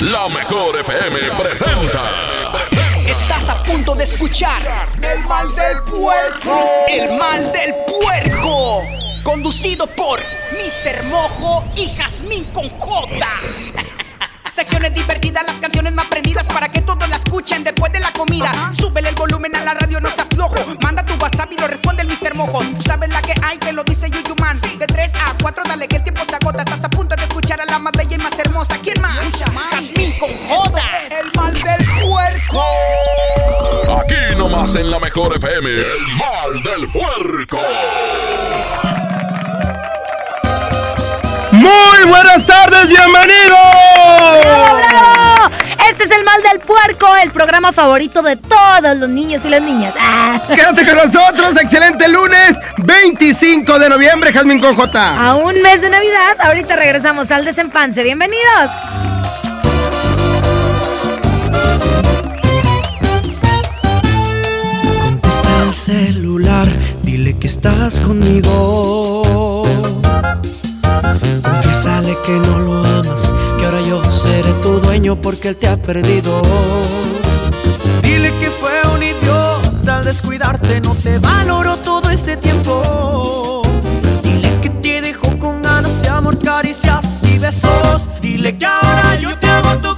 [0.00, 2.02] la mejor FM presenta.
[3.06, 4.60] Estás a punto de escuchar
[5.00, 6.64] El mal del puerco.
[6.88, 8.82] El mal del puerco.
[9.22, 11.04] Conducido por Mr.
[11.04, 13.26] Mojo y Jazmín con J.
[14.50, 18.70] Secciones divertidas, las canciones más prendidas para que todos la escuchen después de la comida.
[18.76, 20.56] Súbele el volumen a la radio, no seas flojo.
[20.82, 22.34] Manda tu WhatsApp y lo responde el Mr.
[22.34, 22.62] Mojo.
[22.62, 24.60] Tú sabes la que hay, te lo dice Yuyu Man.
[24.78, 26.64] De 3 a 4, dale que el tiempo se agota.
[26.64, 28.78] Estás a punto de escuchar a la más bella y más hermosa.
[28.82, 29.16] ¿Quién más?
[29.38, 29.71] Jazmín
[30.22, 30.80] con J.
[31.10, 32.64] El mal del puerco.
[34.00, 37.58] Aquí nomás en la mejor FM, el mal del puerco.
[41.50, 43.58] Muy buenas tardes, bienvenidos.
[44.40, 45.54] ¡Bravo, bravo!
[45.90, 49.60] Este es el mal del puerco, el programa favorito de todos los niños y las
[49.60, 49.92] niñas.
[49.98, 50.40] Ah.
[50.54, 55.20] Quédate con nosotros, excelente lunes 25 de noviembre, Jazmín con J.
[55.20, 58.04] A un mes de Navidad, ahorita regresamos al desempance.
[58.04, 58.70] Bienvenidos.
[75.20, 76.40] Porque él te ha perdido.
[78.02, 83.62] Dile que fue un idiota al descuidarte, no te valoró todo este tiempo.
[84.22, 88.08] Dile que te dejó con ganas de amor, caricias y besos.
[88.20, 89.91] Dile que ahora yo te hago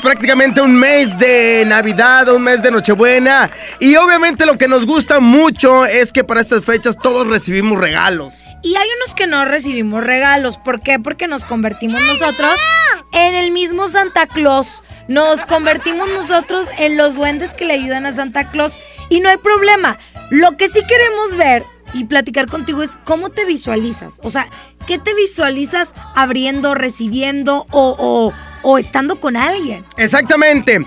[0.00, 3.50] prácticamente un mes de Navidad, un mes de Nochebuena.
[3.80, 8.32] Y obviamente lo que nos gusta mucho es que para estas fechas todos recibimos regalos.
[8.62, 10.56] Y hay unos que no recibimos regalos.
[10.56, 11.00] ¿Por qué?
[11.00, 12.60] Porque nos convertimos nosotros
[13.12, 14.84] en el mismo Santa Claus.
[15.08, 18.78] Nos convertimos nosotros en los duendes que le ayudan a Santa Claus.
[19.08, 19.98] Y no hay problema.
[20.30, 24.14] Lo que sí queremos ver y platicar contigo es cómo te visualizas.
[24.22, 24.48] O sea,
[24.86, 28.32] ¿qué te visualizas abriendo, recibiendo o, o,
[28.62, 29.84] o estando con alguien?
[29.96, 30.80] Exactamente.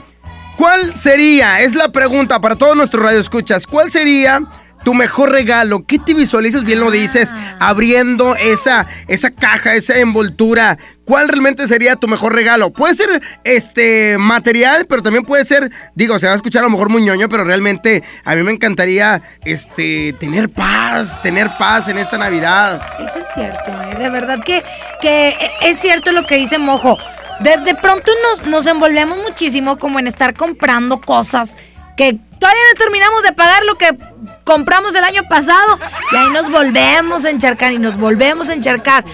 [0.58, 1.60] ¿Cuál sería?
[1.60, 3.68] Es la pregunta para todos nuestros radioescuchas.
[3.68, 4.42] ¿Cuál sería
[4.86, 5.84] tu mejor regalo?
[5.86, 6.64] ¿Qué te visualizas?
[6.64, 10.78] Bien lo dices, abriendo esa, esa caja, esa envoltura.
[11.04, 12.72] ¿Cuál realmente sería tu mejor regalo?
[12.72, 16.72] Puede ser este material, pero también puede ser, digo, se va a escuchar a lo
[16.72, 21.98] mejor muy ñoño, pero realmente a mí me encantaría este tener paz, tener paz en
[21.98, 22.82] esta Navidad.
[23.00, 23.96] Eso es cierto, ¿eh?
[23.98, 24.64] de verdad que,
[25.02, 26.98] que es cierto lo que dice Mojo.
[27.40, 31.56] De, pronto nos, nos envolvemos muchísimo como en estar comprando cosas
[31.98, 33.98] que todavía no terminamos de pagar lo que
[34.44, 35.80] compramos el año pasado
[36.12, 39.06] y ahí nos volvemos a encharcar y nos volvemos a encharcar.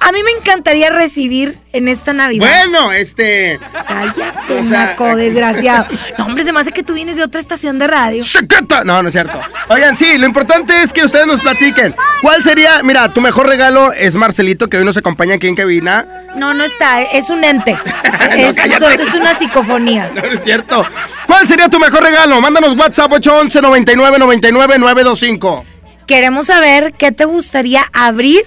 [0.00, 2.46] A mí me encantaría recibir en esta Navidad.
[2.46, 3.58] Bueno, este.
[3.86, 5.86] Cállate, O sea, naco, desgraciado.
[6.18, 8.24] No, hombre, se me hace que tú vienes de otra estación de radio.
[8.24, 8.84] ¡Secreta!
[8.84, 9.38] No, no es cierto.
[9.68, 11.94] Oigan, sí, lo importante es que ustedes nos platiquen.
[12.22, 12.82] ¿Cuál sería?
[12.82, 16.06] Mira, tu mejor regalo es Marcelito, que hoy nos acompaña aquí en cabina.
[16.36, 17.76] No, no está, es un ente.
[18.36, 20.10] es una psicofonía.
[20.14, 20.86] No, no es cierto.
[21.26, 22.40] ¿Cuál sería tu mejor regalo?
[22.40, 25.64] Mándanos WhatsApp 811 99 99 925.
[26.06, 28.42] Queremos saber qué te gustaría abrir,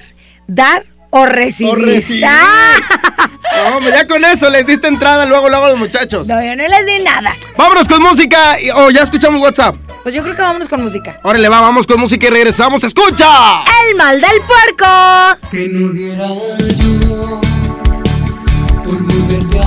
[0.47, 0.83] dar
[1.25, 2.25] o.
[2.25, 2.75] Ah,
[3.69, 6.27] No, hombre, ya con eso les diste entrada luego, luego a los muchachos.
[6.27, 7.35] no, yo no les di nada.
[7.57, 8.55] Vámonos con música.
[8.75, 9.75] O ya escuchamos WhatsApp.
[10.03, 11.19] Pues yo creo que vámonos con música.
[11.23, 12.83] Órale, va, vamos con música y regresamos.
[12.83, 13.63] ¡Escucha!
[13.89, 15.39] El mal del puerco.
[15.49, 16.27] Que no diera
[16.77, 17.41] yo
[18.83, 19.66] por volverte a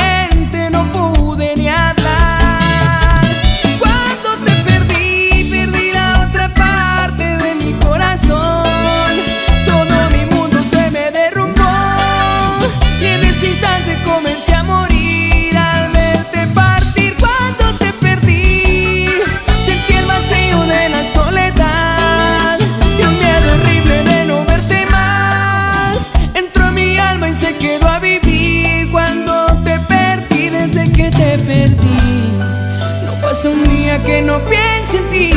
[33.91, 35.31] día que no piense en ti.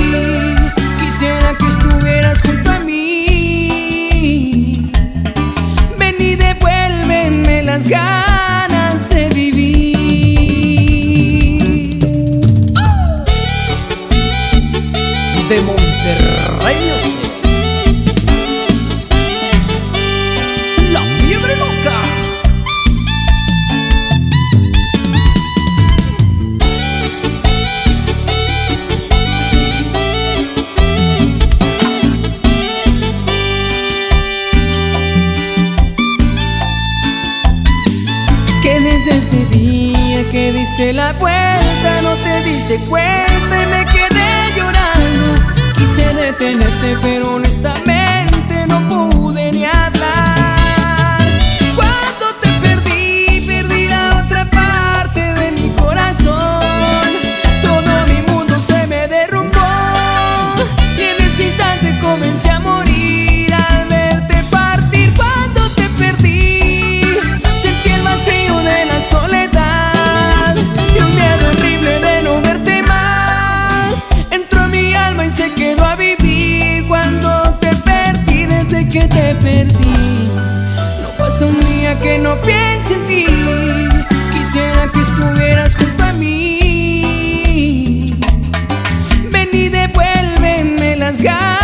[1.01, 4.13] Quisiera que estuvieras junto a mí.
[5.99, 8.34] Ven y devuélveme las ganas
[40.77, 45.35] diste la vuelta no te diste cuenta y me quedé llorando.
[45.75, 47.44] Quise detenerte pero honestamente
[82.03, 83.27] que no piense en ti.
[84.33, 88.13] Quisiera que estuvieras junto a mí.
[89.31, 91.64] Ven y devuélveme las ganas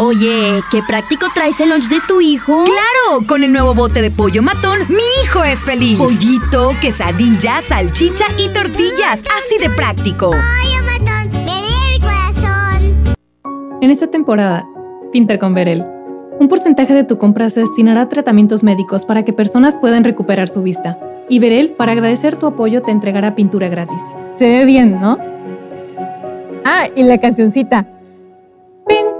[0.00, 2.62] Oye, qué práctico traes el lunch de tu hijo.
[2.62, 3.26] ¡Claro!
[3.26, 5.98] Con el nuevo bote de pollo matón, mi hijo es feliz.
[5.98, 9.24] Pollito, quesadilla, salchicha y tortillas.
[9.36, 10.30] Así de práctico.
[10.30, 13.16] Pollo matón, el corazón.
[13.80, 14.64] En esta temporada,
[15.10, 15.84] pinta con Verel.
[16.38, 20.48] Un porcentaje de tu compra se destinará a tratamientos médicos para que personas puedan recuperar
[20.48, 20.96] su vista.
[21.28, 24.02] Y Verel, para agradecer tu apoyo, te entregará pintura gratis.
[24.34, 25.18] Se ve bien, ¿no?
[26.64, 27.97] Ah, y la cancioncita.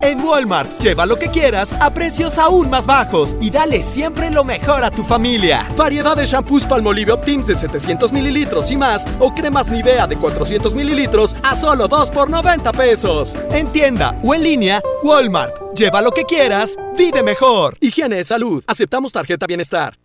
[0.00, 4.44] En Walmart, lleva lo que quieras a precios aún más bajos y dale siempre lo
[4.44, 5.66] mejor a tu familia.
[5.76, 10.74] Variedad de shampoos Palmolive Optims de 700 mililitros y más o cremas Nivea de 400
[10.74, 13.34] mililitros a solo 2 por 90 pesos.
[13.50, 15.74] En tienda o en línea, Walmart.
[15.74, 17.76] Lleva lo que quieras, vive mejor.
[17.80, 18.62] Higiene de salud.
[18.66, 19.98] Aceptamos tarjeta bienestar.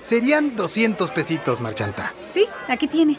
[0.00, 2.14] Serían 200 pesitos, Marchanta.
[2.28, 3.18] Sí, aquí tiene.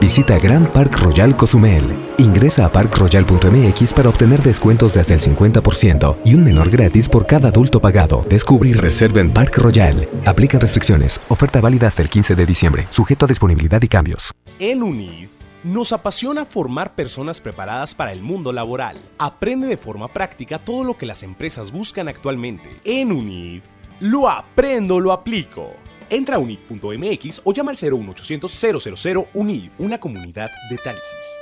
[0.00, 1.84] Visita Grand Park Royal Cozumel.
[2.18, 7.26] Ingresa a parkroyal.mx para obtener descuentos de hasta el 50% y un menor gratis por
[7.26, 8.24] cada adulto pagado.
[8.28, 10.06] Descubre y reserva en Park Royal.
[10.26, 11.20] Aplican restricciones.
[11.28, 12.86] Oferta válida hasta el 15 de diciembre.
[12.90, 14.32] Sujeto a disponibilidad y cambios.
[14.58, 15.30] En UNIF
[15.64, 18.98] nos apasiona formar personas preparadas para el mundo laboral.
[19.18, 22.68] Aprende de forma práctica todo lo que las empresas buscan actualmente.
[22.84, 23.64] En UNIF,
[24.00, 25.74] lo aprendo, lo aplico.
[26.10, 28.52] Entra a unif.mx o llama al 01800
[29.02, 31.40] 000 UNIF, una comunidad de Tálisis.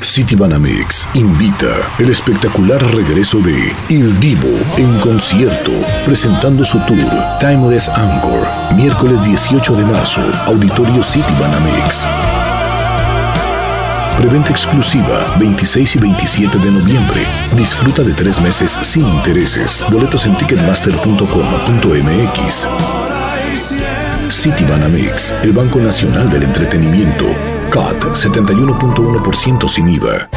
[0.00, 1.66] Citibanamex invita
[1.98, 5.72] el espectacular regreso de Il Divo en concierto,
[6.04, 7.10] presentando su tour
[7.40, 12.06] Timeless Anchor, miércoles 18 de marzo, Auditorio Citibanamex.
[14.18, 17.26] Preventa exclusiva 26 y 27 de noviembre.
[17.54, 19.84] Disfruta de tres meses sin intereses.
[19.90, 22.68] Boletos en ticketmaster.com.mx.
[24.30, 27.26] Citibanamex, el Banco Nacional del Entretenimiento.
[27.70, 30.28] CAT 71.1% sin IVA.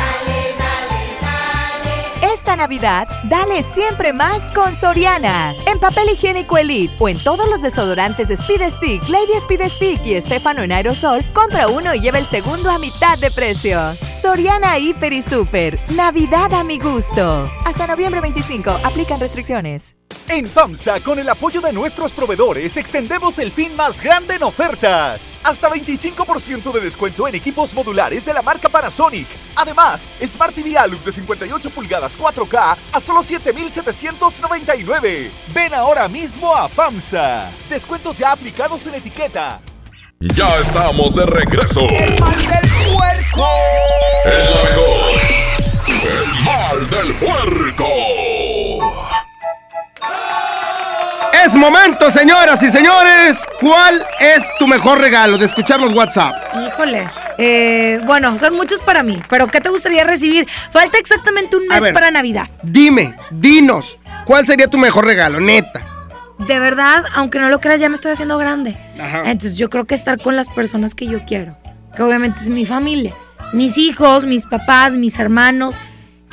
[2.21, 5.53] Esta Navidad, dale siempre más con Soriana.
[5.65, 10.13] En papel higiénico Elite o en todos los desodorantes Speed Stick, Lady Speed Stick y
[10.15, 13.79] Estefano en aerosol, compra uno y lleva el segundo a mitad de precio.
[14.21, 15.79] Soriana Hiper y Super.
[15.95, 17.47] Navidad a mi gusto.
[17.65, 18.69] Hasta noviembre 25.
[18.83, 19.98] Aplican restricciones.
[20.31, 25.39] En FAMSA, con el apoyo de nuestros proveedores, extendemos el fin más grande en ofertas.
[25.43, 29.25] Hasta 25% de descuento en equipos modulares de la marca Panasonic.
[29.55, 35.31] Además, Smart TV Alux de 58 pulgadas 4K a solo 7,799.
[35.51, 37.49] Ven ahora mismo a FAMSA.
[37.67, 39.59] Descuentos ya aplicados en etiqueta.
[40.19, 41.89] Ya estamos de regreso.
[41.89, 43.47] ¡El mal del puerco!
[44.25, 45.21] Mejor.
[46.03, 48.28] El mal del puerco.
[51.49, 53.43] Es momento, señoras y señores.
[53.59, 56.35] ¿Cuál es tu mejor regalo de escuchar los WhatsApp?
[56.53, 57.09] Híjole.
[57.39, 60.47] Eh, bueno, son muchos para mí, pero ¿qué te gustaría recibir?
[60.69, 61.91] Falta exactamente un mes ver.
[61.91, 62.47] para Navidad.
[62.61, 65.81] Dime, dinos, ¿cuál sería tu mejor regalo, neta?
[66.37, 68.77] De verdad, aunque no lo creas, ya me estoy haciendo grande.
[68.99, 69.23] Ajá.
[69.25, 71.57] Entonces yo creo que estar con las personas que yo quiero,
[71.97, 73.15] que obviamente es mi familia,
[73.53, 75.77] mis hijos, mis papás, mis hermanos.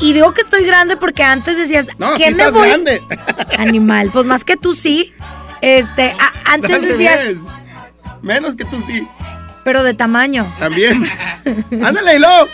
[0.01, 2.69] Y digo que estoy grande porque antes decías, No, ¿qué sí me estás voy?
[2.69, 3.03] grande.
[3.59, 5.15] Animal, pues más que tú sí.
[5.63, 7.21] Este, a- antes decías.
[8.23, 9.07] Menos que tú sí.
[9.65, 10.53] pero de tamaño.
[10.59, 11.05] También.
[11.85, 12.49] Ándale, Hilo.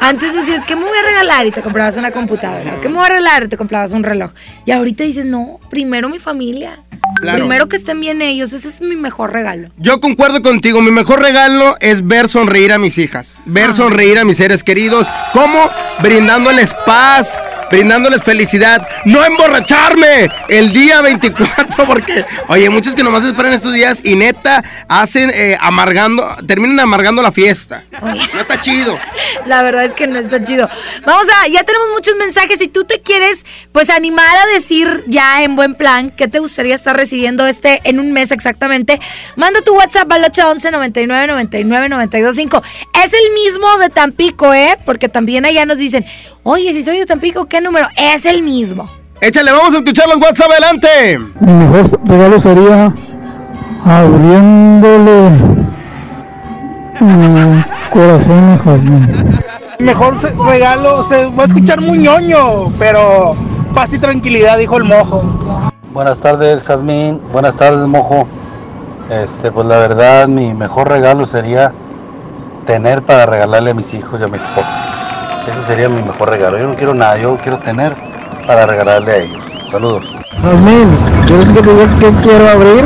[0.00, 1.46] Antes decías, ¿qué me voy a regalar?
[1.46, 2.76] Y te comprabas una computadora.
[2.80, 3.44] ¿Qué me voy a regalar?
[3.44, 4.30] Y te comprabas un reloj.
[4.64, 6.80] Y ahorita dices, no, primero mi familia.
[7.20, 7.38] Claro.
[7.38, 8.52] Primero que estén bien ellos.
[8.52, 9.70] Ese es mi mejor regalo.
[9.76, 14.24] Yo concuerdo contigo, mi mejor regalo es ver sonreír a mis hijas, ver sonreír a
[14.24, 15.70] mis seres queridos, ¿cómo?
[16.02, 23.52] Brindándoles paz, brindándoles felicidad, no emborracharme el día 24, porque, oye, muchos que nomás esperan
[23.52, 27.84] estos días y neta hacen eh, amargando, terminan amargando la fiesta.
[28.02, 28.98] No está chido.
[29.46, 30.68] La verdad es que no está chido.
[31.04, 32.58] Vamos a, ya tenemos muchos mensajes.
[32.58, 36.74] Si tú te quieres, pues animar a decir ya en buen plan qué te gustaría
[36.74, 39.00] estar recibiendo este en un mes exactamente,
[39.36, 42.62] manda tu WhatsApp al 811 99 99 925.
[43.04, 44.76] Es el mismo de Tampico, ¿eh?
[44.84, 46.04] Porque también allá nos dicen,
[46.50, 47.88] oye, si soy de Tampico, ¿qué número?
[47.96, 48.88] Es el mismo.
[49.20, 51.18] Échale, vamos a escuchar los WhatsApp adelante.
[51.40, 52.92] Mi mejor regalo sería
[53.84, 55.30] abriéndole
[57.00, 59.38] mi corazón a Jazmín.
[59.78, 63.34] Mejor se- regalo, se va a escuchar muy ñoño, pero
[63.74, 65.22] paz y tranquilidad, dijo el mojo.
[65.92, 67.20] Buenas tardes, Jazmín.
[67.32, 68.26] Buenas tardes, Mojo.
[69.10, 71.72] Este, pues la verdad, mi mejor regalo sería
[72.66, 75.07] tener para regalarle a mis hijos y a mi esposa.
[75.48, 76.58] Ese sería mi mejor regalo.
[76.58, 77.94] Yo no quiero nada, yo quiero tener
[78.46, 79.42] para regalarle a ellos.
[79.70, 80.04] Saludos.
[80.42, 80.88] Jazmín,
[81.26, 82.84] ¿quieres que te diga qué quiero abrir?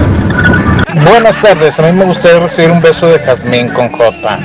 [1.05, 4.39] Buenas tardes, a mí me gustaría recibir un beso de jazmín con J.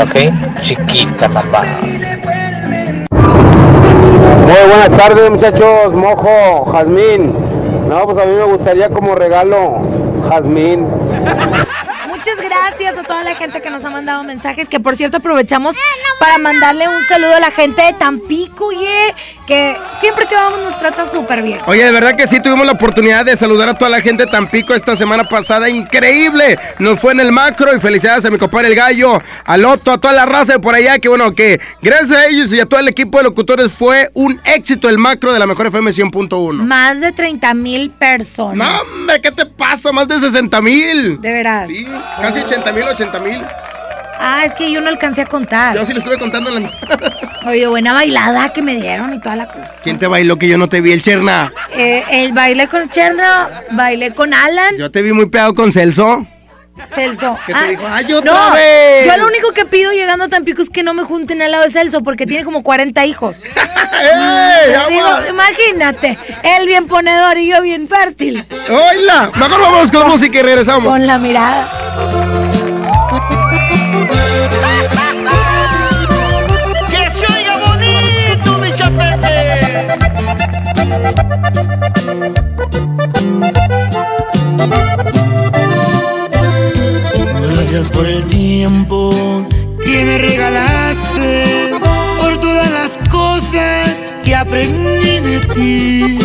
[0.00, 0.60] ¿Ok?
[0.62, 1.62] Chiquita, mamá.
[3.10, 7.34] Muy buenas tardes muchachos, mojo, jazmín.
[7.88, 9.82] No, pues a mí me gustaría como regalo
[10.28, 10.86] jazmín.
[12.24, 15.74] Muchas gracias a toda la gente que nos ha mandado mensajes, que por cierto aprovechamos
[16.20, 19.12] para mandarle un saludo a la gente de Tampico, oye,
[19.44, 21.58] que siempre que vamos nos trata súper bien.
[21.66, 24.30] Oye, de verdad que sí tuvimos la oportunidad de saludar a toda la gente de
[24.30, 25.68] Tampico esta semana pasada.
[25.68, 26.60] Increíble.
[26.78, 29.98] Nos fue en el macro y felicidades a mi compadre el gallo, a Loto, a
[29.98, 31.00] toda la raza de por allá.
[31.00, 34.40] Que bueno, que gracias a ellos y a todo el equipo de locutores fue un
[34.44, 36.52] éxito el macro de la mejor FM 100.1.
[36.52, 38.56] Más de 30 mil personas.
[38.56, 39.90] No, hombre, ¿qué te pasa?
[39.90, 41.20] Más de 60 mil.
[41.20, 41.66] De veras.
[41.66, 41.84] Sí,
[42.20, 43.42] casi 80 mil, 80 mil.
[44.24, 45.74] Ah, es que yo no alcancé a contar.
[45.74, 46.70] Yo sí le estuve contando en la...
[47.46, 49.68] Oye, buena bailada que me dieron y toda la cosa.
[49.82, 51.52] ¿Quién te bailó que yo no te vi, el Cherna?
[51.76, 56.24] Eh, el baile con Cherna, bailé con Alan, Yo te vi muy pegado con Celso.
[56.90, 57.36] Celso.
[57.46, 57.84] ¿Qué te Ah, dijo?
[57.86, 59.06] ¡Ay, otra no, vez!
[59.06, 61.64] yo lo único que pido llegando a Tampico es que no me junten al lado
[61.64, 63.44] de Celso porque tiene como 40 hijos.
[64.02, 68.44] ¡Ey, Les digo, imagínate, él bien ponedor y yo bien fértil.
[68.68, 69.30] ¡Hola!
[69.36, 70.90] Mejor vamos con música y regresamos.
[70.90, 71.70] Con la mirada.
[87.72, 89.46] Gracias por el tiempo
[89.82, 91.72] que me regalaste.
[94.42, 96.18] aprendí de ti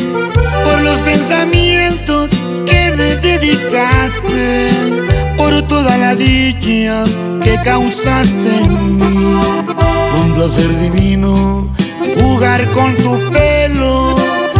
[0.65, 2.31] por los pensamientos
[2.65, 4.69] que me dedicaste,
[5.37, 7.03] por toda la dicha
[7.43, 9.39] que causaste en mí.
[10.21, 11.71] Un placer divino
[12.19, 14.15] jugar con tu pelo,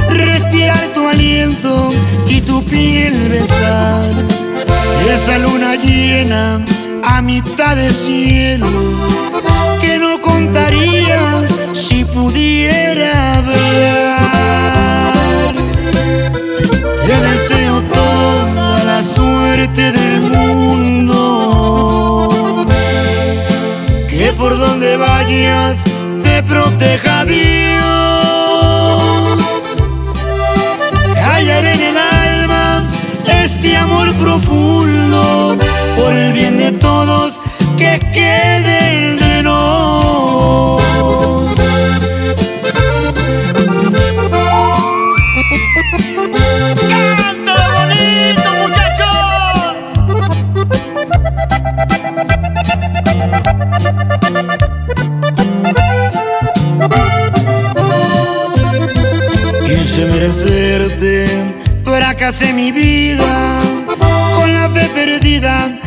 [0.10, 1.92] respirar tu aliento
[2.30, 4.12] y tu piel besar.
[5.10, 6.64] Esa luna llena
[7.10, 8.68] a mitad de cielo
[9.82, 14.24] que no contaría si pudiera hablar.
[17.08, 21.06] Te deseo toda la suerte del mundo,
[24.10, 25.84] que por donde vayas
[26.24, 27.38] te proteja Dios.
[31.16, 32.84] Callaré en el alma
[33.28, 34.57] este amor profundo
[37.78, 40.82] que quede entre nos.
[46.90, 49.76] ¡Canta bonito, muchachos!
[59.68, 61.14] Quise merecerte,
[61.86, 63.60] fracasé mi vida,
[64.36, 65.87] con la fe perdida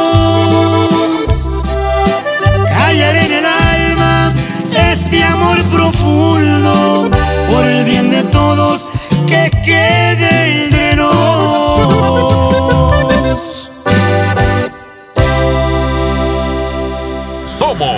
[7.49, 8.91] Por el bien de todos
[9.27, 11.11] que quede entre nos.
[17.45, 17.97] Somos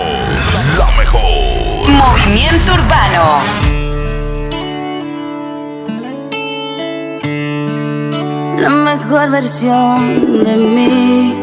[0.77, 1.89] la mejor.
[1.89, 3.25] Movimiento Urbano.
[8.59, 11.42] La mejor versión de mí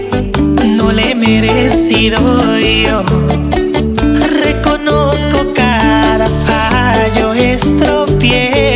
[0.91, 2.19] le he merecido
[2.59, 3.03] yo.
[4.43, 8.70] Reconozco cada fallo, estropeé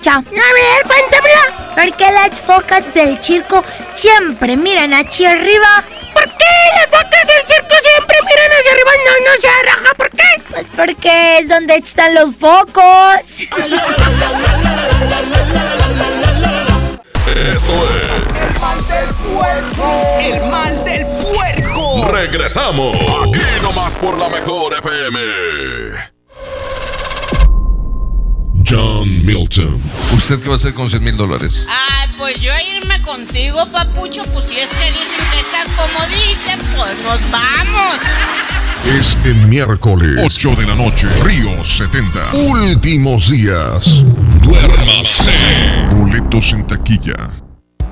[0.00, 0.18] adivinanza.
[0.18, 1.74] A ver, cuéntamela.
[1.74, 5.84] ¿Por qué las focas del circo siempre miran hacia arriba?
[6.12, 8.90] ¿Por qué las focas del circo siempre miran hacia arriba?
[9.06, 9.94] No, no se raja.
[9.96, 10.42] ¿Por qué?
[10.50, 13.40] Pues porque es donde están los focos.
[17.26, 20.18] Esto es El mal del puerco.
[20.20, 22.08] El mal del puerco.
[22.10, 22.96] Regresamos.
[22.96, 25.18] Aquí nomás por la mejor FM.
[28.66, 29.89] John Milton.
[30.30, 31.66] ¿Usted qué va a hacer con 100 mil dólares?
[31.68, 36.60] Ay, pues yo irme contigo, papucho, pues si es que dicen que estás como dicen,
[36.76, 37.98] pues nos vamos.
[38.86, 42.34] Es el miércoles, 8 de la noche, Río 70.
[42.34, 44.04] Últimos días.
[44.40, 45.88] Duérmase.
[45.90, 47.29] Boletos en taquilla.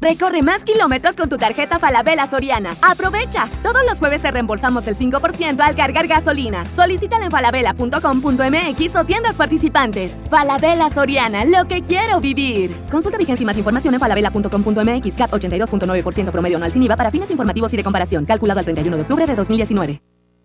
[0.00, 2.70] Recorre más kilómetros con tu tarjeta Falabella Soriana.
[2.80, 3.48] ¡Aprovecha!
[3.62, 6.64] Todos los jueves te reembolsamos el 5% al cargar gasolina.
[6.64, 10.14] Solicítala en falabella.com.mx o tiendas participantes.
[10.30, 12.74] Falabella Soriana, lo que quiero vivir.
[12.90, 15.14] Consulta vigencia y más información en falabella.com.mx.
[15.16, 18.24] CAT 82.9% promedio anual sin IVA para fines informativos y de comparación.
[18.24, 20.00] Calculado el 31 de octubre de 2019.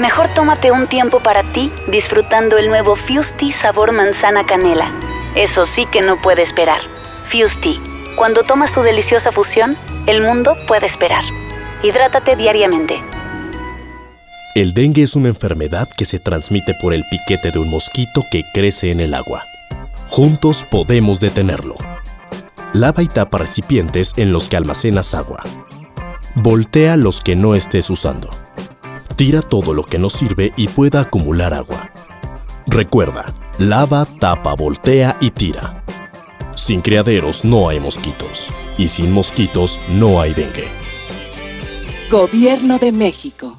[0.00, 4.90] Mejor tómate un tiempo para ti disfrutando el nuevo Fusti sabor manzana canela.
[5.36, 6.80] Eso sí que no puede esperar.
[7.30, 7.80] Fusti,
[8.16, 9.76] cuando tomas tu deliciosa fusión,
[10.06, 11.24] el mundo puede esperar.
[11.82, 13.00] Hidrátate diariamente.
[14.56, 18.44] El dengue es una enfermedad que se transmite por el piquete de un mosquito que
[18.52, 19.44] crece en el agua.
[20.08, 21.76] Juntos podemos detenerlo.
[22.72, 25.42] Lava y tapa recipientes en los que almacenas agua.
[26.34, 28.30] Voltea los que no estés usando.
[29.16, 31.90] Tira todo lo que no sirve y pueda acumular agua.
[32.66, 35.84] Recuerda, lava, tapa, voltea y tira.
[36.56, 38.50] Sin criaderos no hay mosquitos.
[38.78, 40.68] Y sin mosquitos no hay dengue.
[42.10, 43.58] Gobierno de México.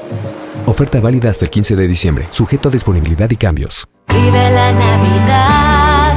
[0.65, 3.87] Oferta válida hasta el 15 de diciembre, sujeto a disponibilidad y cambios.
[4.07, 6.15] Vive la Navidad,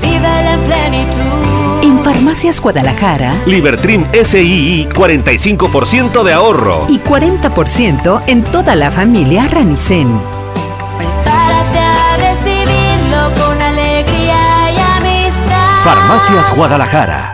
[0.00, 1.82] vive la plenitud.
[1.82, 3.42] En Farmacias Guadalajara.
[3.46, 6.86] Libertrim SII 45% de ahorro.
[6.88, 10.08] Y 40% en toda la familia Ranicen.
[10.96, 15.84] Prepárate a recibirlo con alegría y amistad.
[15.84, 17.33] Farmacias Guadalajara.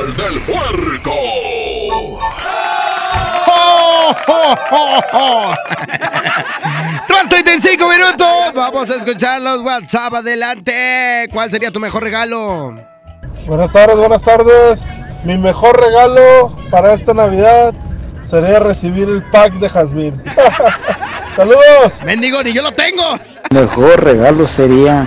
[0.00, 1.12] Del puerco.
[3.46, 5.54] ¡Oh, oh, oh, oh!
[7.06, 10.14] Tras 35 minutos, vamos a escuchar los WhatsApp.
[10.14, 11.28] Adelante.
[11.30, 12.74] ¿Cuál sería tu mejor regalo?
[13.46, 14.82] Buenas tardes, buenas tardes.
[15.24, 17.74] Mi mejor regalo para esta Navidad
[18.22, 20.22] sería recibir el pack de Jazmín.
[21.36, 22.02] ¡Saludos!
[22.06, 23.04] Mendigo, ni yo lo tengo.
[23.50, 25.06] Mejor regalo sería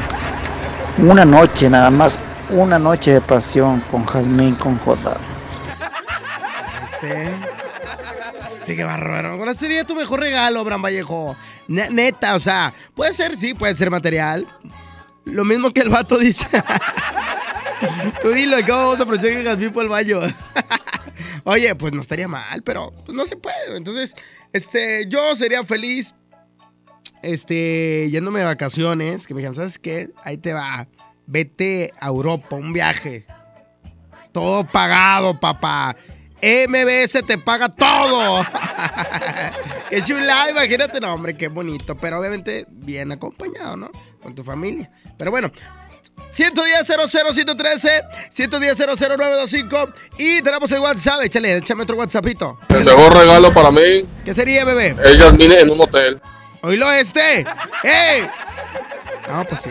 [0.99, 2.19] una noche, nada más
[2.53, 5.17] una noche de pasión con Jazmín con J.
[6.85, 7.27] Este.
[8.47, 9.37] Este, qué bárbaro.
[9.37, 11.35] ¿Cuál sería tu mejor regalo, Abraham Vallejo?
[11.67, 14.47] Ne- neta, o sea, puede ser, sí, puede ser material.
[15.25, 16.47] Lo mismo que el vato dice.
[18.21, 20.21] Tú dilo, ¿cómo vamos a aprovechar que el Jazmín fue al baño?
[21.43, 23.75] Oye, pues no estaría mal, pero pues no se puede.
[23.75, 24.15] Entonces,
[24.53, 26.13] este, yo sería feliz,
[27.21, 30.11] este, yéndome de vacaciones, que me digan, ¿sabes qué?
[30.23, 30.87] Ahí te va.
[31.25, 33.25] Vete a Europa, un viaje.
[34.31, 35.95] Todo pagado, papá.
[36.41, 38.45] MBS te paga todo.
[39.89, 41.95] qué chulada, imagínate, no, hombre, qué bonito.
[41.95, 43.89] Pero obviamente bien acompañado, ¿no?
[44.21, 44.91] Con tu familia.
[45.17, 45.51] Pero bueno,
[46.31, 46.85] 110
[47.31, 51.21] 113 110 00925 y tenemos el WhatsApp.
[51.23, 52.59] Échale, échame otro WhatsAppito.
[52.69, 54.95] El mejor regalo para mí ¿Qué sería, bebé?
[55.03, 56.19] es Yasmine en un hotel.
[56.61, 57.45] Oílo este.
[57.83, 58.27] ¡Ey!
[59.29, 59.69] No, pues sí.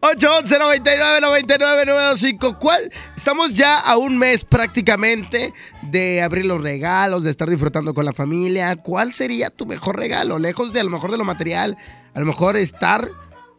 [0.00, 2.58] 811 99 99 925.
[2.58, 2.92] ¿Cuál?
[3.16, 8.12] Estamos ya a un mes prácticamente de abrir los regalos, de estar disfrutando con la
[8.12, 8.76] familia.
[8.76, 10.38] ¿Cuál sería tu mejor regalo?
[10.38, 11.76] Lejos de a lo mejor de lo material,
[12.14, 13.08] a lo mejor estar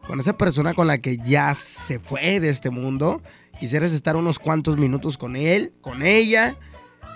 [0.06, 3.20] con esa persona con la que ya se fue de este mundo.
[3.58, 6.56] Quisieras estar unos cuantos minutos con él, con ella.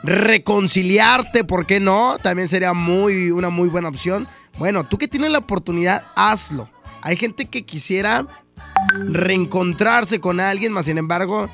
[0.03, 2.19] Reconciliarte, ¿por qué no?
[2.19, 4.29] También sería muy, una muy buena opción.
[4.59, 6.69] Bueno, tú que tienes la oportunidad, hazlo.
[7.03, 8.27] Hay gente que quisiera
[9.09, 11.49] reencontrarse con alguien, más sin embargo,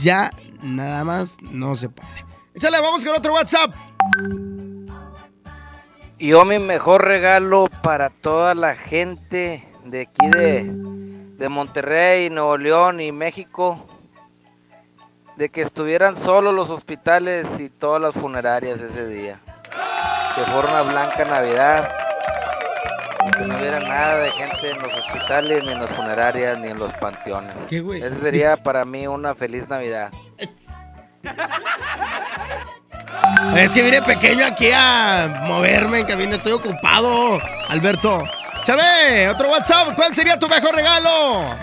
[0.00, 0.32] ya
[0.62, 2.08] nada más no se puede.
[2.54, 3.74] Échale, vamos con otro WhatsApp.
[6.18, 10.70] Yo mi mejor regalo para toda la gente de aquí de,
[11.36, 13.84] de Monterrey, Nuevo León y México,
[15.36, 19.40] de que estuvieran solos los hospitales y todas las funerarias ese día.
[20.36, 21.90] Que fuera una blanca Navidad,
[23.30, 26.78] que no hubiera nada de gente en los hospitales, ni en las funerarias, ni en
[26.78, 27.54] los panteones.
[27.68, 28.02] ¿Qué, güey?
[28.02, 30.10] Ese sería para mí una feliz Navidad.
[33.56, 38.24] Es que vine pequeño aquí a moverme en cabina, estoy ocupado, Alberto.
[38.64, 41.56] Chave, otro WhatsApp, ¿cuál sería tu mejor regalo?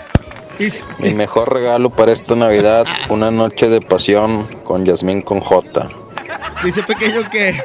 [0.98, 5.88] Mi mejor regalo para esta Navidad, una noche de pasión con Yasmín con J.
[6.62, 7.62] Dice pequeño que,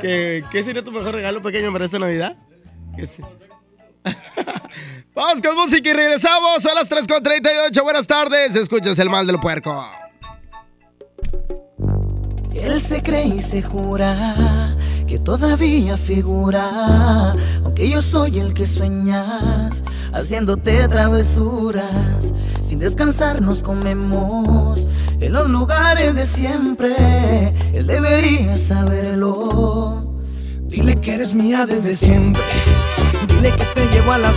[0.00, 2.36] ¿Qué sería tu mejor regalo pequeño para esta Navidad?
[5.14, 7.82] Vamos con música y regresamos a las 3.38.
[7.82, 8.56] Buenas tardes.
[8.56, 9.90] Escuchas el mal del puerco.
[12.54, 14.76] Él se cree y se jura
[15.10, 17.34] que todavía figura,
[17.64, 19.82] aunque yo soy el que sueñas,
[20.12, 22.32] haciéndote travesuras.
[22.60, 24.86] Sin descansar nos comemos
[25.18, 26.94] en los lugares de siempre.
[27.74, 30.14] Él debería saberlo.
[30.68, 32.42] Dile que eres mía desde siempre.
[33.26, 34.36] Dile que te llevo a las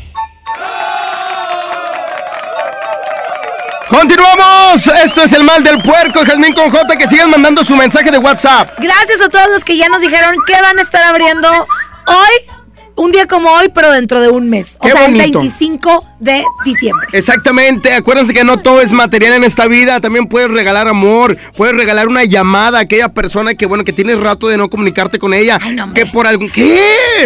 [3.91, 4.87] Continuamos.
[5.03, 6.95] Esto es el mal del puerco, Jazmín con J.
[6.95, 8.79] Que sigan mandando su mensaje de WhatsApp.
[8.79, 12.55] Gracias a todos los que ya nos dijeron que van a estar abriendo hoy,
[12.95, 14.77] un día como hoy, pero dentro de un mes.
[14.79, 15.39] O sea, bonito.
[15.39, 17.07] el 25 de diciembre.
[17.11, 21.75] Exactamente, acuérdense que no todo es material en esta vida, también puedes regalar amor, puedes
[21.75, 25.33] regalar una llamada a aquella persona que bueno, que tienes rato de no comunicarte con
[25.33, 25.59] ella,
[25.93, 26.79] que por algún ¿qué?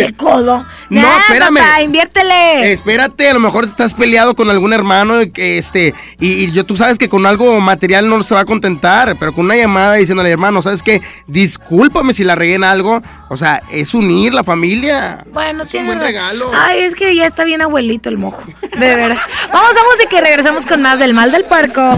[0.07, 0.65] ¿Qué codo?
[0.89, 1.55] No, Nah, espérame.
[1.57, 2.71] papá, inviértele.
[2.71, 6.75] Espérate, a lo mejor estás peleado con algún hermano que este y, y yo tú
[6.75, 10.29] sabes que con algo material no se va a contentar, pero con una llamada diciéndole,
[10.31, 11.01] "Hermano, ¿sabes qué?
[11.27, 15.25] Discúlpame si la regué en algo." O sea, es unir la familia.
[15.33, 16.13] Bueno, es un tiene buen razón.
[16.13, 16.51] regalo.
[16.53, 18.43] Ay, es que ya está bien abuelito el mojo.
[18.77, 19.19] De veras.
[19.51, 21.97] Vamos a música y regresamos con más del mal del puerco.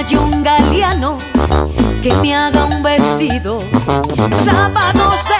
[0.00, 1.18] A un galeano
[2.02, 3.58] que me haga un vestido,
[4.44, 5.39] zapatos de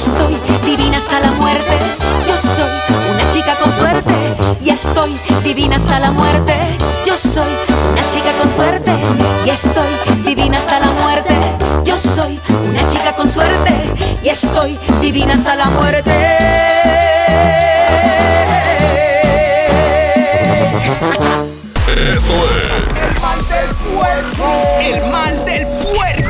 [0.00, 1.78] Estoy divina hasta la muerte.
[2.26, 2.72] Yo soy
[3.12, 4.14] una chica con suerte
[4.60, 6.54] y estoy divina hasta la muerte.
[7.04, 7.52] Yo soy
[7.92, 8.92] una chica con suerte
[9.44, 9.92] y estoy
[10.24, 11.34] divina hasta la muerte.
[11.84, 12.40] Yo soy
[12.70, 13.72] una chica con suerte
[14.22, 16.10] y estoy divina hasta la muerte.
[22.10, 24.46] Esto es El mal del puerco.
[24.80, 26.29] El mal del puerco.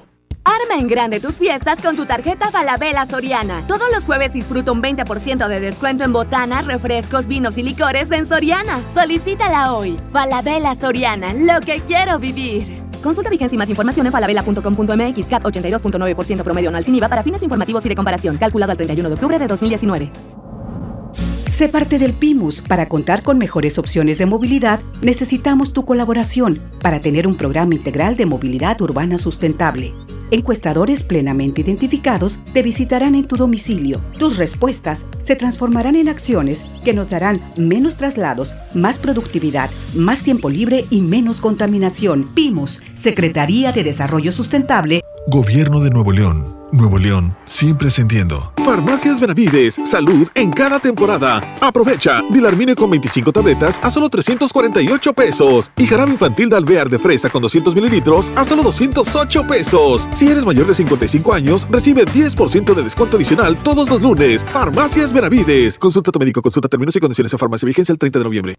[0.81, 3.63] En grande tus fiestas con tu tarjeta Falabella Soriana.
[3.67, 8.25] Todos los jueves disfruta un 20% de descuento en botanas, refrescos, vinos y licores en
[8.25, 8.81] Soriana.
[8.91, 9.95] Solicítala hoy.
[10.11, 12.81] Falabella Soriana, lo que quiero vivir.
[13.03, 17.43] Consulta vigencia y más información en falabella.com.mx CAT 82.9% promedio anual sin IVA para fines
[17.43, 18.37] informativos y de comparación.
[18.37, 20.11] Calculado al 31 de octubre de 2019.
[21.13, 22.61] Sé parte del PIMUS.
[22.61, 28.15] Para contar con mejores opciones de movilidad, necesitamos tu colaboración para tener un programa integral
[28.15, 29.93] de movilidad urbana sustentable.
[30.31, 33.99] Encuestadores plenamente identificados te visitarán en tu domicilio.
[34.17, 40.49] Tus respuestas se transformarán en acciones que nos darán menos traslados, más productividad, más tiempo
[40.49, 42.29] libre y menos contaminación.
[42.33, 45.01] PIMUS, Secretaría de Desarrollo Sustentable.
[45.27, 46.60] Gobierno de Nuevo León.
[46.71, 48.53] Nuevo León, siempre sintiendo.
[48.63, 51.41] Farmacias Benavides, salud en cada temporada.
[51.59, 55.71] Aprovecha, Dilarmine con 25 tabletas a solo 348 pesos.
[55.77, 60.07] Y jarabe infantil de alvear de fresa con 200 mililitros a solo 208 pesos.
[60.11, 64.43] Si eres mayor de 55 años, recibe 10% de descuento adicional todos los lunes.
[64.45, 65.77] Farmacias Benavides.
[65.77, 67.65] Consulta a tu médico, consulta términos y condiciones en farmacia.
[67.65, 68.55] Vigencia el 30 de noviembre.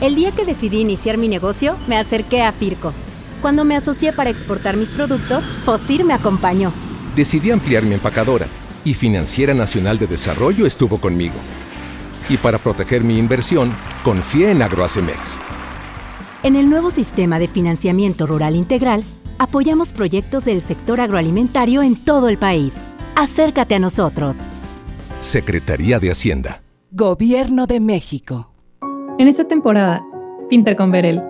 [0.00, 2.92] El día que decidí iniciar mi negocio, me acerqué a Firco.
[3.40, 6.72] Cuando me asocié para exportar mis productos, Fosir me acompañó.
[7.16, 8.46] Decidí ampliar mi empacadora
[8.84, 11.34] y Financiera Nacional de Desarrollo estuvo conmigo.
[12.28, 13.72] Y para proteger mi inversión,
[14.04, 15.38] confié en Agroacemex.
[16.42, 19.04] En el nuevo sistema de financiamiento rural integral,
[19.38, 22.74] apoyamos proyectos del sector agroalimentario en todo el país.
[23.16, 24.36] Acércate a nosotros.
[25.20, 26.62] Secretaría de Hacienda.
[26.92, 28.52] Gobierno de México.
[29.18, 30.02] En esta temporada,
[30.48, 31.29] pinta con Verel.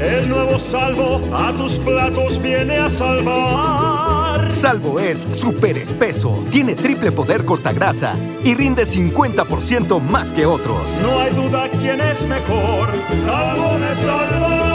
[0.00, 4.50] el nuevo salvo a tus platos viene a salvar.
[4.50, 11.00] Salvo es súper espeso, tiene triple poder cortagrasa y rinde 50% más que otros.
[11.00, 12.90] No hay duda quién es mejor.
[13.24, 14.72] Salvo me salva.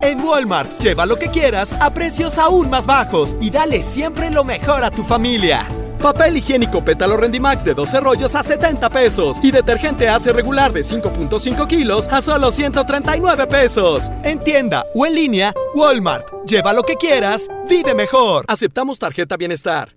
[0.00, 4.44] En Walmart, lleva lo que quieras a precios aún más bajos y dale siempre lo
[4.44, 5.66] mejor a tu familia.
[6.04, 10.82] Papel higiénico pétalo Rendimax de 12 rollos a 70 pesos y detergente hace regular de
[10.82, 14.10] 5.5 kilos a solo 139 pesos.
[14.22, 16.28] En tienda o en línea, Walmart.
[16.46, 18.44] Lleva lo que quieras, vive mejor.
[18.48, 19.96] Aceptamos tarjeta bienestar.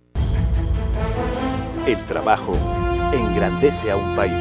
[1.86, 2.54] El trabajo
[3.12, 4.32] engrandece a un país.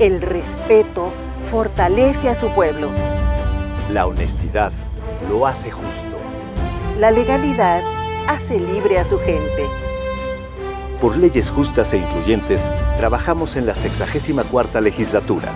[0.00, 1.12] El respeto
[1.52, 2.88] fortalece a su pueblo.
[3.92, 4.72] La honestidad
[5.28, 6.18] lo hace justo.
[6.98, 7.84] La legalidad
[8.26, 9.89] hace libre a su gente.
[11.00, 15.50] Por leyes justas e incluyentes, trabajamos en la 64 legislatura.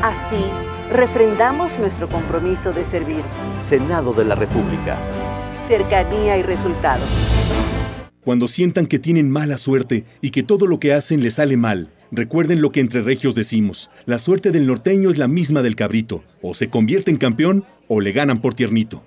[0.00, 0.44] Así,
[0.92, 3.22] refrendamos nuestro compromiso de servir.
[3.60, 4.96] Senado de la República.
[5.66, 7.08] Cercanía y resultados.
[8.22, 11.90] Cuando sientan que tienen mala suerte y que todo lo que hacen les sale mal,
[12.12, 13.90] recuerden lo que entre regios decimos.
[14.06, 16.22] La suerte del norteño es la misma del cabrito.
[16.42, 19.02] O se convierte en campeón o le ganan por tiernito.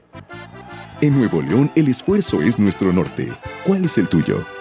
[0.99, 3.29] En Nuevo León, el esfuerzo es nuestro norte.
[3.65, 4.43] ¿Cuál es el tuyo?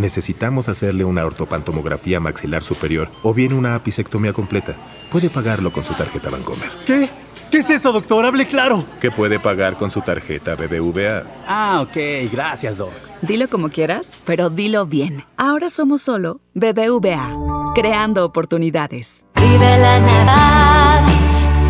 [0.00, 4.74] necesitamos hacerle una ortopantomografía maxilar superior o bien una apicectomía completa.
[5.10, 6.68] Puede pagarlo con su tarjeta Bancomer.
[6.86, 7.08] ¿Qué?
[7.50, 8.24] ¿Qué es eso, doctor?
[8.24, 8.84] Hable claro.
[9.00, 11.24] Que puede pagar con su tarjeta BBVA.
[11.48, 12.30] Ah, ok.
[12.32, 12.92] Gracias, doc.
[13.22, 15.24] Dilo como quieras, pero dilo bien.
[15.36, 19.24] Ahora somos solo BBVA, creando oportunidades.
[19.34, 21.04] Vive la Navidad,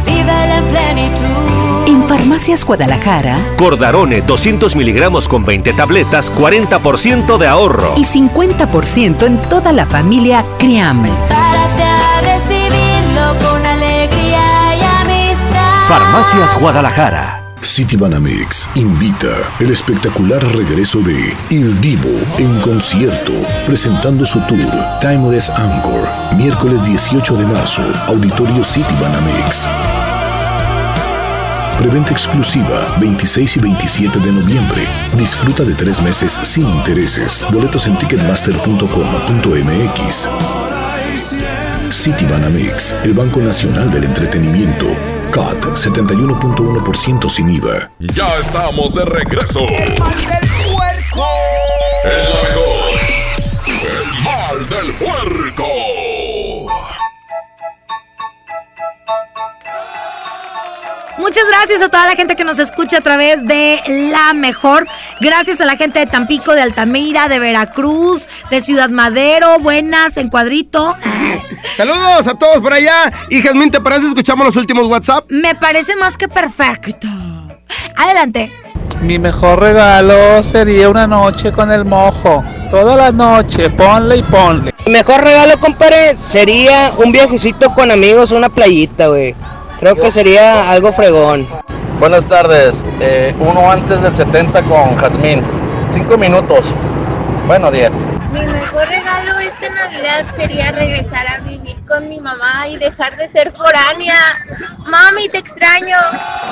[0.05, 1.40] vive la plenitud.
[1.91, 3.37] En Farmacias Guadalajara.
[3.57, 7.95] Cordarone 200 miligramos con 20 tabletas, 40% de ahorro.
[7.97, 11.11] Y 50% en toda la familia Criamel.
[11.29, 15.89] Párate a recibirlo con alegría y amistad.
[15.89, 17.43] Farmacias Guadalajara.
[17.61, 19.27] Citibanamex invita
[19.59, 23.33] el espectacular regreso de Il Divo en concierto,
[23.67, 29.67] presentando su tour Timeless Anchor, miércoles 18 de marzo, Auditorio Citibanamex.
[31.81, 34.83] Preventa exclusiva 26 y 27 de noviembre.
[35.17, 37.47] Disfruta de tres meses sin intereses.
[37.51, 40.29] Boletos en ticketmaster.com.mx.
[41.91, 44.89] Citibanamex, el Banco Nacional del Entretenimiento.
[45.33, 47.91] CAT 71.1% sin IVA.
[47.99, 49.61] Ya estamos de regreso.
[49.61, 51.27] El mal del puerco.
[52.05, 53.01] El la mejor.
[53.89, 55.40] El mal del puerco.
[61.21, 64.87] Muchas gracias a toda la gente que nos escucha a través de La Mejor.
[65.21, 69.59] Gracias a la gente de Tampico, de Altamira, de Veracruz, de Ciudad Madero.
[69.59, 70.97] Buenas, en cuadrito.
[71.77, 73.13] Saludos a todos por allá.
[73.29, 74.09] Y Jazmín, ¿te parece?
[74.09, 75.27] Escuchamos los últimos WhatsApp.
[75.29, 77.07] Me parece más que perfecto.
[77.97, 78.51] Adelante.
[79.03, 82.43] Mi mejor regalo sería una noche con el mojo.
[82.71, 84.73] Toda la noche, ponle y ponle.
[84.87, 89.35] Mi mejor regalo, compadre, sería un viajecito con amigos a una playita, güey.
[89.81, 91.49] Creo que sería algo fregón.
[91.99, 92.85] Buenas tardes.
[93.01, 95.43] Eh, uno antes del 70 con Jazmín.
[95.91, 96.67] Cinco minutos.
[97.47, 97.91] Bueno, diez.
[98.31, 103.27] Mi mejor regalo esta Navidad sería regresar a vivir con mi mamá y dejar de
[103.31, 104.19] ser foránea.
[104.85, 105.97] Mami, te extraño.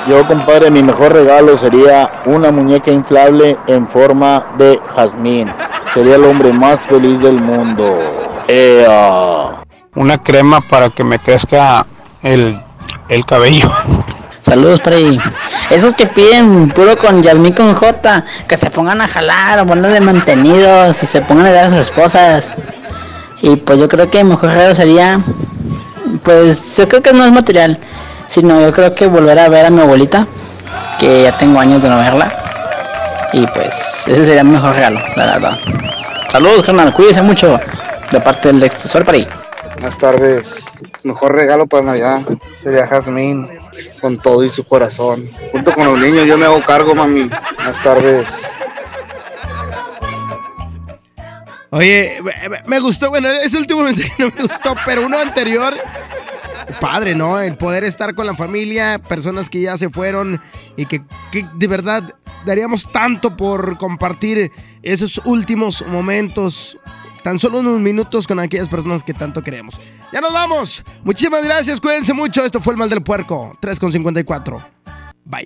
[0.07, 5.51] Yo, compadre, mi mejor regalo sería una muñeca inflable en forma de jazmín.
[5.93, 7.99] Sería el hombre más feliz del mundo.
[8.47, 9.61] ¡Ea!
[9.93, 11.85] Una crema para que me crezca
[12.23, 12.59] el,
[13.09, 13.71] el cabello.
[14.41, 15.19] Saludos, Freddy.
[15.69, 19.91] Esos que piden puro con Yasmín con J, que se pongan a jalar o poner
[19.91, 22.53] de mantenidos y se pongan a dar a sus esposas.
[23.41, 25.21] Y pues yo creo que mejor sería,
[26.23, 27.77] pues yo creo que no es material,
[28.27, 30.25] sino yo creo que volver a ver a mi abuelita,
[30.97, 32.33] que ya tengo años de no verla.
[33.33, 35.57] Y pues ese sería mi mejor regalo, la verdad.
[36.31, 37.59] Saludos, carnal, cuídense mucho.
[38.11, 39.27] de parte del extensor para ahí.
[39.79, 40.65] Buenas tardes.
[41.03, 42.19] Mejor regalo para Navidad
[42.53, 43.47] sería Jazmín,
[44.01, 45.29] con todo y su corazón.
[45.53, 47.29] Junto con los niños, yo me hago cargo, mami.
[47.55, 48.27] Buenas tardes.
[51.69, 52.19] Oye,
[52.67, 55.73] me- gustó, bueno, ese último mensaje no me gustó, pero uno anterior,
[56.81, 57.39] padre, ¿no?
[57.39, 60.41] El poder estar con la familia, personas que ya se fueron
[60.75, 61.03] y que
[61.53, 62.03] de verdad
[62.45, 64.51] daríamos tanto por compartir
[64.83, 66.77] esos últimos momentos,
[67.23, 69.79] tan solo unos minutos con aquellas personas que tanto queremos.
[70.11, 70.83] Ya nos vamos.
[71.03, 72.43] Muchísimas gracias, cuídense mucho.
[72.43, 74.65] Esto fue el mal del puerco, 3,54.
[75.25, 75.45] Bye.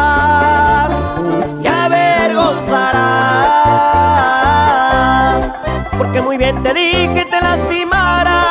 [6.23, 8.41] muy bien te dije te lastimarán.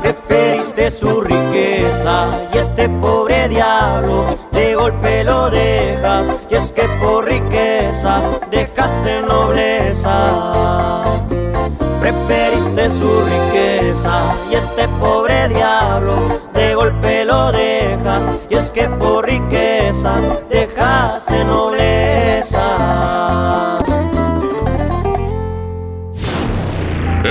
[0.00, 6.34] Preferiste su riqueza y este pobre diablo de golpe lo dejas.
[6.50, 11.04] Y es que por riqueza dejaste nobleza.
[12.00, 18.28] Preferiste su riqueza y este pobre diablo de golpe lo dejas.
[18.48, 20.14] Y es que por riqueza
[20.48, 23.17] dejaste nobleza